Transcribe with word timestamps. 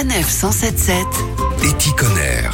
Sanef 0.00 0.30
177 0.30 0.96
Éticonner. 1.62 2.48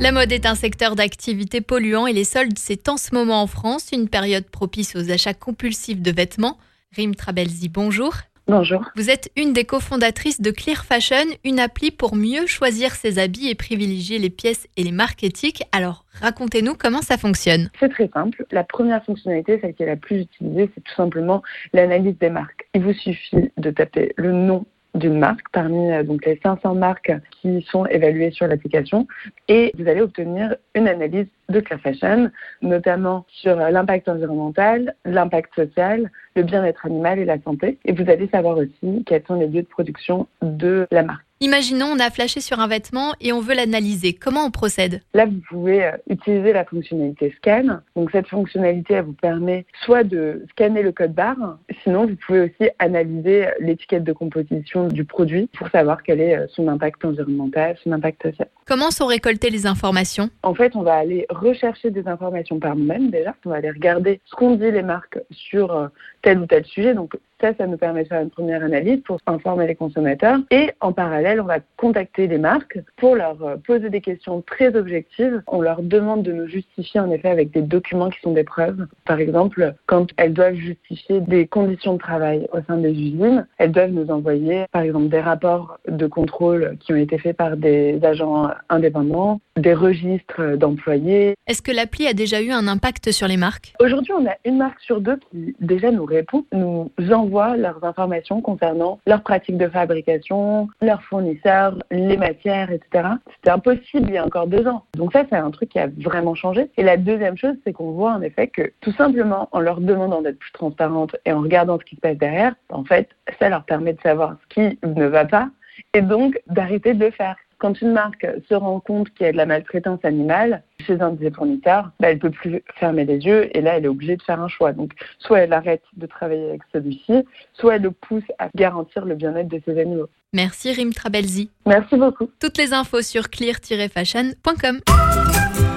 La 0.00 0.10
mode 0.10 0.32
est 0.32 0.44
un 0.44 0.56
secteur 0.56 0.96
d'activité 0.96 1.60
polluant 1.60 2.08
et 2.08 2.12
les 2.12 2.24
soldes, 2.24 2.58
c'est 2.58 2.88
en 2.88 2.96
ce 2.96 3.14
moment 3.14 3.42
en 3.42 3.46
France 3.46 3.90
une 3.92 4.08
période 4.08 4.50
propice 4.50 4.96
aux 4.96 5.12
achats 5.12 5.34
compulsifs 5.34 6.02
de 6.02 6.10
vêtements. 6.10 6.58
Rim 6.96 7.14
Trabelsi, 7.14 7.68
bonjour. 7.68 8.14
Bonjour. 8.48 8.84
Vous 8.96 9.08
êtes 9.08 9.30
une 9.36 9.52
des 9.52 9.64
cofondatrices 9.64 10.40
de 10.40 10.50
Clear 10.50 10.84
Fashion, 10.84 11.26
une 11.44 11.60
appli 11.60 11.92
pour 11.92 12.16
mieux 12.16 12.48
choisir 12.48 12.90
ses 12.96 13.20
habits 13.20 13.48
et 13.48 13.54
privilégier 13.54 14.18
les 14.18 14.30
pièces 14.30 14.66
et 14.76 14.82
les 14.82 14.90
marques 14.90 15.22
éthiques. 15.22 15.62
Alors, 15.70 16.04
racontez-nous 16.20 16.74
comment 16.74 17.02
ça 17.02 17.18
fonctionne. 17.18 17.70
C'est 17.78 17.88
très 17.88 18.10
simple. 18.12 18.44
La 18.50 18.64
première 18.64 19.04
fonctionnalité, 19.04 19.60
celle 19.60 19.74
qui 19.74 19.84
est 19.84 19.86
la 19.86 19.96
plus 19.96 20.22
utilisée, 20.22 20.68
c'est 20.74 20.82
tout 20.82 20.94
simplement 20.96 21.40
l'analyse 21.72 22.18
des 22.18 22.30
marques. 22.30 22.66
Il 22.74 22.82
vous 22.82 22.94
suffit 22.94 23.52
de 23.56 23.70
taper 23.70 24.12
le 24.16 24.32
nom 24.32 24.66
d'une 24.94 25.18
marque 25.18 25.48
parmi 25.52 25.90
euh, 25.90 26.02
donc 26.02 26.26
les 26.26 26.38
500 26.42 26.74
marques 26.74 27.12
qui 27.30 27.66
sont 27.70 27.86
évaluées 27.86 28.30
sur 28.30 28.46
l'application 28.46 29.06
et 29.48 29.72
vous 29.78 29.88
allez 29.88 30.02
obtenir 30.02 30.56
une 30.74 30.88
analyse 30.88 31.26
de 31.48 31.60
Clear 31.60 31.80
Fashion, 31.80 32.30
notamment 32.62 33.24
sur 33.28 33.56
l'impact 33.56 34.08
environnemental, 34.08 34.94
l'impact 35.04 35.54
social, 35.54 36.10
le 36.36 36.42
bien-être 36.42 36.86
animal 36.86 37.18
et 37.18 37.24
la 37.24 37.40
santé. 37.40 37.78
Et 37.84 37.92
vous 37.92 38.08
allez 38.10 38.28
savoir 38.28 38.56
aussi 38.56 39.04
quels 39.04 39.24
sont 39.26 39.34
les 39.34 39.46
lieux 39.46 39.62
de 39.62 39.66
production 39.66 40.26
de 40.40 40.86
la 40.90 41.02
marque. 41.02 41.24
Imaginons, 41.42 41.86
on 41.86 41.98
a 41.98 42.08
flashé 42.08 42.40
sur 42.40 42.60
un 42.60 42.68
vêtement 42.68 43.14
et 43.20 43.32
on 43.32 43.40
veut 43.40 43.56
l'analyser. 43.56 44.12
Comment 44.12 44.44
on 44.44 44.52
procède? 44.52 45.00
Là, 45.12 45.26
vous 45.26 45.40
pouvez 45.48 45.84
euh, 45.84 45.90
utiliser 46.08 46.52
la 46.52 46.64
fonctionnalité 46.64 47.34
scan. 47.36 47.80
Donc, 47.96 48.12
cette 48.12 48.28
fonctionnalité, 48.28 48.94
elle 48.94 49.06
vous 49.06 49.12
permet 49.12 49.66
soit 49.84 50.04
de 50.04 50.46
scanner 50.52 50.84
le 50.84 50.92
code 50.92 51.14
barre, 51.14 51.58
sinon, 51.82 52.06
vous 52.06 52.14
pouvez 52.24 52.42
aussi 52.42 52.70
analyser 52.78 53.48
l'étiquette 53.58 54.04
de 54.04 54.12
composition 54.12 54.86
du 54.86 55.04
produit 55.04 55.48
pour 55.58 55.68
savoir 55.70 56.04
quel 56.04 56.20
est 56.20 56.36
euh, 56.36 56.46
son 56.48 56.68
impact 56.68 57.04
environnemental, 57.04 57.76
son 57.82 57.90
impact 57.90 58.22
social. 58.22 58.46
Comment 58.64 58.92
sont 58.92 59.06
récoltées 59.06 59.50
les 59.50 59.66
informations? 59.66 60.30
En 60.44 60.54
fait, 60.54 60.76
on 60.76 60.82
va 60.82 60.94
aller 60.94 61.26
rechercher 61.28 61.90
des 61.90 62.06
informations 62.06 62.60
par 62.60 62.76
nous-mêmes 62.76 63.10
déjà. 63.10 63.34
On 63.44 63.50
va 63.50 63.56
aller 63.56 63.70
regarder 63.70 64.20
ce 64.26 64.36
qu'ont 64.36 64.54
dit 64.54 64.70
les 64.70 64.82
marques 64.82 65.18
sur 65.32 65.74
euh, 65.74 65.88
tel 66.22 66.38
ou 66.38 66.46
tel 66.46 66.64
sujet. 66.66 66.94
Donc, 66.94 67.16
ça, 67.42 67.52
ça 67.58 67.66
nous 67.66 67.76
permet 67.76 68.04
de 68.04 68.08
faire 68.08 68.22
une 68.22 68.30
première 68.30 68.62
analyse 68.62 69.00
pour 69.04 69.18
informer 69.26 69.66
les 69.66 69.74
consommateurs. 69.74 70.38
Et 70.50 70.70
en 70.80 70.92
parallèle, 70.92 71.40
on 71.40 71.44
va 71.44 71.58
contacter 71.76 72.28
les 72.28 72.38
marques 72.38 72.78
pour 72.96 73.16
leur 73.16 73.42
euh, 73.42 73.56
poser 73.56 73.90
des 73.90 74.00
questions 74.00 74.42
très 74.42 74.76
objectives. 74.76 75.42
On 75.48 75.60
leur 75.60 75.82
demande 75.82 76.22
de 76.22 76.32
nous 76.32 76.46
justifier 76.46 77.00
en 77.00 77.10
effet 77.10 77.28
avec 77.28 77.50
des 77.50 77.62
documents 77.62 78.10
qui 78.10 78.20
sont 78.20 78.32
des 78.32 78.44
preuves. 78.44 78.86
Par 79.04 79.18
exemple, 79.18 79.74
quand 79.86 80.06
elles 80.16 80.32
doivent 80.32 80.54
justifier 80.54 81.20
des 81.20 81.46
conditions 81.46 81.94
de 81.94 81.98
travail 81.98 82.46
au 82.52 82.58
sein 82.66 82.76
des 82.76 82.90
usines, 82.90 83.46
elles 83.58 83.72
doivent 83.72 83.90
nous 83.90 84.08
envoyer 84.10 84.66
par 84.70 84.82
exemple 84.82 85.08
des 85.08 85.20
rapports 85.20 85.78
de 85.88 86.06
contrôle 86.06 86.76
qui 86.80 86.92
ont 86.92 86.96
été 86.96 87.18
faits 87.18 87.36
par 87.36 87.56
des 87.56 87.98
agents 88.04 88.50
indépendants, 88.68 89.40
des 89.56 89.74
registres 89.74 90.56
d'employés. 90.56 91.34
Est-ce 91.48 91.62
que 91.62 91.72
l'appli 91.72 92.06
a 92.06 92.14
déjà 92.14 92.40
eu 92.40 92.50
un 92.50 92.68
impact 92.68 93.10
sur 93.10 93.26
les 93.26 93.36
marques? 93.36 93.74
Aujourd'hui, 93.80 94.12
on 94.12 94.26
a 94.26 94.36
une 94.44 94.58
marque 94.58 94.80
sur 94.80 95.00
deux 95.00 95.18
qui 95.30 95.56
déjà 95.60 95.90
nous 95.90 96.04
répond, 96.04 96.44
nous 96.52 96.90
envoie 97.10 97.31
leurs 97.32 97.82
informations 97.84 98.40
concernant 98.40 98.98
leurs 99.06 99.22
pratiques 99.22 99.56
de 99.56 99.68
fabrication, 99.68 100.68
leurs 100.80 101.02
fournisseurs, 101.02 101.76
les 101.90 102.16
matières, 102.16 102.70
etc. 102.70 103.08
C'était 103.36 103.50
impossible 103.50 104.08
il 104.08 104.14
y 104.14 104.18
a 104.18 104.24
encore 104.24 104.46
deux 104.46 104.66
ans. 104.66 104.84
Donc 104.96 105.12
ça, 105.12 105.24
c'est 105.28 105.36
un 105.36 105.50
truc 105.50 105.70
qui 105.70 105.78
a 105.78 105.88
vraiment 105.98 106.34
changé. 106.34 106.70
Et 106.76 106.82
la 106.82 106.96
deuxième 106.96 107.36
chose, 107.36 107.54
c'est 107.64 107.72
qu'on 107.72 107.92
voit 107.92 108.12
en 108.12 108.22
effet 108.22 108.48
que 108.48 108.72
tout 108.80 108.92
simplement 108.92 109.48
en 109.52 109.60
leur 109.60 109.80
demandant 109.80 110.22
d'être 110.22 110.38
plus 110.38 110.52
transparentes 110.52 111.16
et 111.24 111.32
en 111.32 111.40
regardant 111.40 111.78
ce 111.78 111.84
qui 111.84 111.96
se 111.96 112.00
passe 112.00 112.16
derrière, 112.16 112.54
en 112.70 112.84
fait, 112.84 113.08
ça 113.38 113.48
leur 113.48 113.64
permet 113.64 113.92
de 113.92 114.00
savoir 114.00 114.36
ce 114.42 114.54
qui 114.54 114.78
ne 114.84 115.06
va 115.06 115.24
pas 115.24 115.48
et 115.94 116.02
donc 116.02 116.40
d'arrêter 116.46 116.94
de 116.94 117.04
le 117.04 117.10
faire. 117.10 117.36
Quand 117.58 117.80
une 117.80 117.92
marque 117.92 118.26
se 118.48 118.54
rend 118.54 118.80
compte 118.80 119.10
qu'il 119.10 119.24
y 119.24 119.28
a 119.28 119.32
de 119.32 119.36
la 119.36 119.46
maltraitance 119.46 120.04
animale 120.04 120.62
chez 120.82 121.00
un 121.00 121.10
de 121.10 121.24
ses 121.24 121.30
fournisseurs, 121.30 121.90
bah, 122.00 122.10
elle 122.10 122.18
peut 122.18 122.30
plus 122.30 122.62
fermer 122.76 123.04
les 123.04 123.18
yeux 123.18 123.56
et 123.56 123.60
là, 123.60 123.76
elle 123.76 123.84
est 123.84 123.88
obligée 123.88 124.16
de 124.16 124.22
faire 124.22 124.40
un 124.40 124.48
choix. 124.48 124.72
Donc, 124.72 124.92
soit 125.18 125.40
elle 125.40 125.52
arrête 125.52 125.82
de 125.96 126.06
travailler 126.06 126.48
avec 126.50 126.62
celui-ci, 126.72 127.24
soit 127.54 127.76
elle 127.76 127.82
le 127.82 127.90
pousse 127.90 128.24
à 128.38 128.48
garantir 128.54 129.04
le 129.04 129.14
bien-être 129.14 129.48
de 129.48 129.60
ses 129.64 129.78
animaux. 129.78 130.08
Merci 130.32 130.72
Rim 130.72 130.92
Trabelsi. 130.92 131.50
Merci 131.66 131.96
beaucoup. 131.96 132.30
Toutes 132.40 132.56
les 132.56 132.72
infos 132.72 133.02
sur 133.02 133.28
clear-fashion.com. 133.28 134.80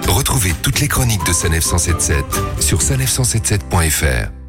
Retrouvez 0.08 0.52
toutes 0.64 0.80
les 0.80 0.88
chroniques 0.88 1.26
de 1.26 1.34
Sanef 1.34 1.64
177 1.64 2.24
sur 2.62 2.80
sanef177.fr. 2.80 4.45